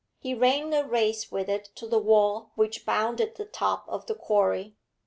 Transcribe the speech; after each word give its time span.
He 0.17 0.33
ran 0.33 0.73
a 0.73 0.83
race 0.83 1.31
with 1.31 1.47
it 1.47 1.65
to 1.75 1.85
the 1.85 1.99
wall 1.99 2.53
which 2.55 2.87
bounded 2.87 3.35
the 3.35 3.45
top 3.45 3.87
of 3.87 4.07
the 4.07 4.15
quarry. 4.15 4.75